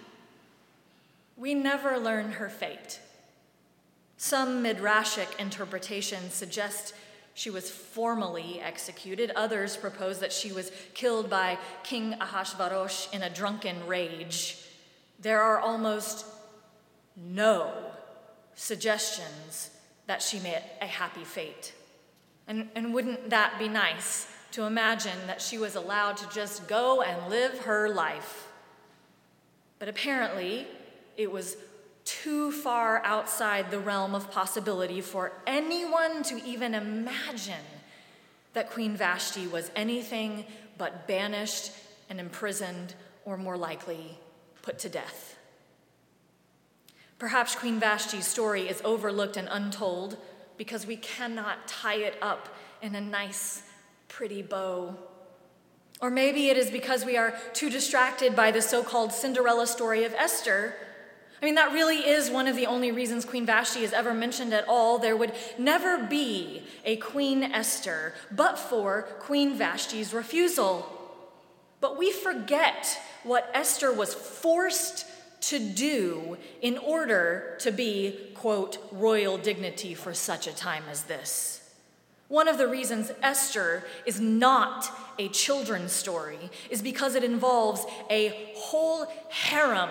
we 1.37 1.53
never 1.53 1.99
learn 1.99 2.33
her 2.33 2.49
fate. 2.49 3.01
Some 4.17 4.65
midrashic 4.65 5.39
interpretations 5.39 6.33
suggest 6.33 6.95
she 7.35 7.51
was 7.51 7.69
formally 7.69 8.63
executed. 8.63 9.31
Others 9.37 9.77
propose 9.77 10.19
that 10.21 10.33
she 10.33 10.53
was 10.53 10.73
killed 10.95 11.29
by 11.29 11.59
King 11.83 12.15
Ahasuerus 12.15 13.11
in 13.13 13.25
a 13.25 13.29
drunken 13.29 13.87
rage. 13.87 14.57
There 15.21 15.43
are 15.43 15.61
almost 15.61 16.25
no 17.15 17.75
suggestions 18.55 19.69
that 20.07 20.23
she 20.23 20.39
met 20.39 20.79
a 20.81 20.87
happy 20.87 21.25
fate. 21.25 21.75
And, 22.49 22.69
and 22.75 22.95
wouldn't 22.95 23.31
that 23.31 23.59
be 23.59 23.69
nice 23.69 24.29
to 24.53 24.65
imagine 24.65 25.27
that 25.27 25.43
she 25.43 25.59
was 25.59 25.75
allowed 25.75 26.17
to 26.19 26.29
just 26.33 26.69
go 26.69 27.03
and 27.03 27.29
live 27.29 27.59
her 27.61 27.89
life? 27.89 28.49
But 29.79 29.89
apparently, 29.89 30.67
it 31.17 31.31
was 31.31 31.57
too 32.05 32.53
far 32.53 33.03
outside 33.05 33.71
the 33.71 33.81
realm 33.81 34.15
of 34.15 34.31
possibility 34.31 35.01
for 35.01 35.33
anyone 35.47 36.23
to 36.23 36.43
even 36.45 36.75
imagine 36.75 37.55
that 38.53 38.71
Queen 38.71 38.97
Vashti 38.97 39.47
was 39.47 39.71
anything 39.75 40.45
but 40.79 41.07
banished 41.09 41.73
and 42.09 42.21
imprisoned, 42.21 42.95
or 43.25 43.37
more 43.37 43.57
likely, 43.57 44.19
put 44.63 44.79
to 44.79 44.89
death. 44.89 45.37
Perhaps 47.19 47.57
Queen 47.57 47.81
Vashti's 47.81 48.27
story 48.27 48.69
is 48.69 48.81
overlooked 48.85 49.37
and 49.37 49.49
untold 49.51 50.17
because 50.57 50.87
we 50.87 50.97
cannot 50.97 51.66
tie 51.69 51.97
it 51.97 52.16
up 52.23 52.49
in 52.83 52.95
a 52.95 53.01
nice, 53.01 53.62
pretty 54.09 54.42
bow. 54.42 54.97
Or 56.01 56.11
maybe 56.11 56.49
it 56.49 56.57
is 56.57 56.71
because 56.71 57.05
we 57.05 57.16
are 57.16 57.35
too 57.55 57.71
distracted 57.71 58.37
by 58.37 58.51
the 58.51 58.61
so 58.61 58.83
called 58.83 59.12
Cinderella 59.12 59.66
story 59.66 60.05
of 60.05 60.12
Esther. 60.14 60.75
I 61.40 61.45
mean, 61.45 61.55
that 61.55 61.73
really 61.73 61.99
is 61.99 62.31
one 62.31 62.49
of 62.49 62.57
the 62.57 62.66
only 62.66 62.92
reasons 62.92 63.25
Queen 63.25 63.47
Vashti 63.47 63.83
is 63.83 63.92
ever 63.92 64.14
mentioned 64.14 64.53
at 64.53 64.66
all. 64.69 64.99
There 64.99 65.16
would 65.16 65.33
never 65.59 66.05
be 66.05 66.62
a 66.85 66.97
Queen 66.97 67.42
Esther 67.42 68.14
but 68.31 68.59
for 68.59 69.03
Queen 69.21 69.57
Vashti's 69.57 70.12
refusal. 70.12 70.92
But 71.81 71.99
we 71.99 72.11
forget 72.11 72.99
what 73.23 73.51
Esther 73.55 73.92
was 73.92 74.14
forced 74.14 75.07
to 75.47 75.59
do 75.61 76.37
in 76.61 76.77
order 76.79 77.57
to 77.61 77.71
be, 77.71 78.19
quote, 78.35 78.79
royal 78.91 79.39
dignity 79.39 79.95
for 79.95 80.13
such 80.13 80.47
a 80.49 80.55
time 80.55 80.83
as 80.91 81.05
this. 81.05 81.75
One 82.29 82.49
of 82.49 82.59
the 82.59 82.67
reasons 82.67 83.13
Esther 83.23 83.85
is 84.05 84.21
not 84.21 84.91
a 85.19 85.29
children's 85.29 85.93
story 85.93 86.51
is 86.69 86.83
because 86.83 87.15
it 87.15 87.23
involves 87.23 87.85
a 88.11 88.53
whole 88.57 89.07
harem 89.31 89.91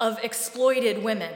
of 0.00 0.18
exploited 0.22 1.04
women. 1.04 1.34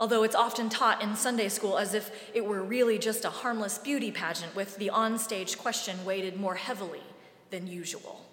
Although 0.00 0.24
it's 0.24 0.34
often 0.34 0.68
taught 0.68 1.00
in 1.00 1.14
Sunday 1.14 1.48
school 1.48 1.78
as 1.78 1.94
if 1.94 2.10
it 2.34 2.44
were 2.44 2.62
really 2.62 2.98
just 2.98 3.24
a 3.24 3.30
harmless 3.30 3.78
beauty 3.78 4.10
pageant 4.10 4.56
with 4.56 4.76
the 4.76 4.90
onstage 4.92 5.56
question 5.56 6.04
weighted 6.04 6.36
more 6.36 6.56
heavily 6.56 7.02
than 7.50 7.68
usual. 7.68 8.26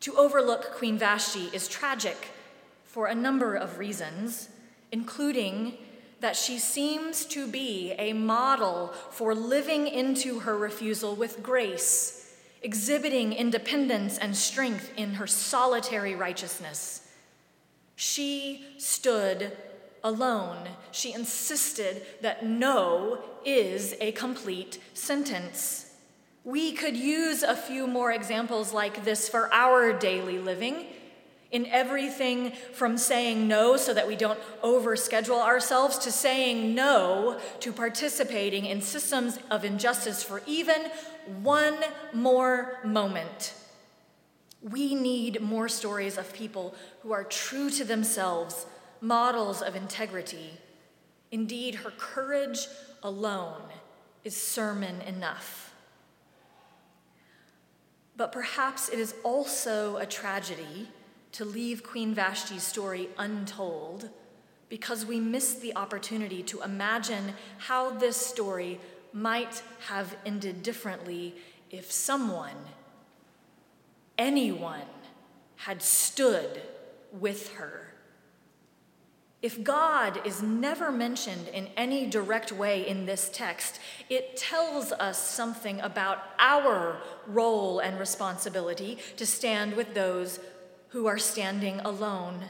To 0.00 0.16
overlook 0.16 0.72
Queen 0.72 0.98
Vashti 0.98 1.48
is 1.52 1.68
tragic 1.68 2.30
for 2.88 3.06
a 3.06 3.14
number 3.14 3.54
of 3.54 3.78
reasons, 3.78 4.48
including 4.90 5.76
that 6.20 6.34
she 6.34 6.58
seems 6.58 7.24
to 7.26 7.46
be 7.46 7.92
a 7.92 8.12
model 8.12 8.88
for 9.10 9.34
living 9.34 9.86
into 9.86 10.40
her 10.40 10.56
refusal 10.58 11.14
with 11.14 11.42
grace, 11.42 12.34
exhibiting 12.62 13.32
independence 13.32 14.18
and 14.18 14.34
strength 14.34 14.90
in 14.96 15.14
her 15.14 15.26
solitary 15.26 16.16
righteousness. 16.16 17.06
She 17.94 18.64
stood 18.78 19.52
alone. 20.02 20.68
She 20.90 21.12
insisted 21.12 22.02
that 22.22 22.44
no 22.44 23.22
is 23.44 23.94
a 24.00 24.12
complete 24.12 24.80
sentence. 24.94 25.92
We 26.44 26.72
could 26.72 26.96
use 26.96 27.42
a 27.42 27.54
few 27.54 27.86
more 27.86 28.10
examples 28.10 28.72
like 28.72 29.04
this 29.04 29.28
for 29.28 29.52
our 29.52 29.92
daily 29.92 30.38
living. 30.38 30.86
In 31.50 31.66
everything 31.66 32.52
from 32.72 32.98
saying 32.98 33.48
no 33.48 33.76
so 33.76 33.94
that 33.94 34.06
we 34.06 34.16
don't 34.16 34.38
overschedule 34.62 35.42
ourselves 35.42 35.96
to 35.98 36.12
saying 36.12 36.74
no 36.74 37.38
to 37.60 37.72
participating 37.72 38.66
in 38.66 38.82
systems 38.82 39.38
of 39.50 39.64
injustice 39.64 40.22
for 40.22 40.42
even 40.46 40.90
one 41.42 41.76
more 42.12 42.78
moment. 42.84 43.54
We 44.60 44.94
need 44.94 45.40
more 45.40 45.68
stories 45.68 46.18
of 46.18 46.32
people 46.34 46.74
who 47.02 47.12
are 47.12 47.24
true 47.24 47.70
to 47.70 47.84
themselves, 47.84 48.66
models 49.00 49.62
of 49.62 49.74
integrity. 49.74 50.58
Indeed, 51.30 51.76
her 51.76 51.92
courage 51.96 52.66
alone 53.02 53.62
is 54.24 54.36
sermon 54.36 55.00
enough. 55.02 55.72
But 58.16 58.32
perhaps 58.32 58.88
it 58.88 58.98
is 58.98 59.14
also 59.22 59.96
a 59.96 60.04
tragedy 60.04 60.88
to 61.32 61.44
leave 61.44 61.82
Queen 61.82 62.14
Vashti's 62.14 62.62
story 62.62 63.08
untold 63.18 64.10
because 64.68 65.06
we 65.06 65.18
miss 65.18 65.54
the 65.54 65.74
opportunity 65.76 66.42
to 66.42 66.62
imagine 66.62 67.34
how 67.58 67.90
this 67.90 68.16
story 68.16 68.80
might 69.12 69.62
have 69.88 70.16
ended 70.26 70.62
differently 70.62 71.34
if 71.70 71.90
someone, 71.90 72.56
anyone, 74.16 74.82
had 75.56 75.82
stood 75.82 76.62
with 77.12 77.54
her. 77.54 77.94
If 79.40 79.62
God 79.62 80.26
is 80.26 80.42
never 80.42 80.90
mentioned 80.90 81.48
in 81.48 81.68
any 81.76 82.06
direct 82.06 82.50
way 82.50 82.86
in 82.86 83.06
this 83.06 83.30
text, 83.32 83.78
it 84.10 84.36
tells 84.36 84.90
us 84.92 85.16
something 85.16 85.80
about 85.80 86.24
our 86.40 87.00
role 87.26 87.78
and 87.78 88.00
responsibility 88.00 88.98
to 89.16 89.24
stand 89.24 89.74
with 89.74 89.94
those 89.94 90.40
who 90.88 91.06
are 91.06 91.18
standing 91.18 91.80
alone. 91.80 92.40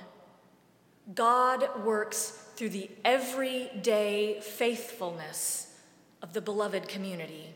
God 1.14 1.84
works 1.84 2.30
through 2.56 2.70
the 2.70 2.90
everyday 3.04 4.40
faithfulness 4.40 5.74
of 6.22 6.32
the 6.32 6.40
beloved 6.40 6.88
community. 6.88 7.54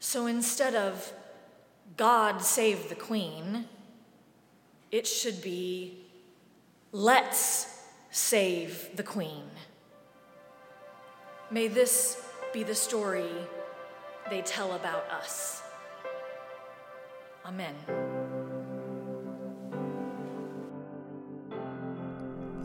So 0.00 0.26
instead 0.26 0.74
of 0.74 1.12
God 1.96 2.42
save 2.42 2.88
the 2.88 2.94
Queen, 2.94 3.66
it 4.90 5.06
should 5.06 5.42
be 5.42 5.98
let's 6.92 7.82
save 8.10 8.90
the 8.96 9.02
Queen. 9.02 9.44
May 11.50 11.68
this 11.68 12.22
be 12.52 12.62
the 12.62 12.74
story 12.74 13.30
they 14.30 14.42
tell 14.42 14.72
about 14.72 15.10
us. 15.10 15.62
Amen. 17.44 17.74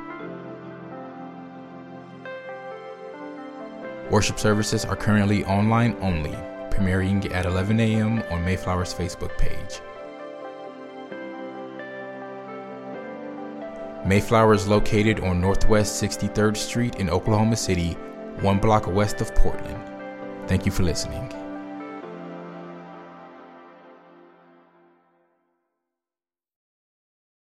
Worship 4.13 4.39
services 4.39 4.85
are 4.85 4.95
currently 4.95 5.45
online 5.45 5.97
only 6.01 6.37
premiering 6.71 7.33
at 7.33 7.47
11 7.47 7.81
a.m. 7.81 8.23
on 8.31 8.45
Mayflower's 8.45 8.95
Facebook 8.95 9.37
page. 9.39 9.81
Mayflower 14.07 14.55
is 14.55 14.67
located 14.67 15.21
on 15.21 15.41
Northwest 15.41 16.03
63rd 16.03 16.57
Street 16.57 16.95
in 16.97 17.11
Oklahoma 17.11 17.57
City, 17.57 17.93
one 18.41 18.59
block 18.59 18.87
west 18.87 19.21
of 19.21 19.35
Portland. 19.35 19.85
Thank 20.49 20.65
you 20.65 20.73
for 20.73 20.83
listening. 20.83 21.30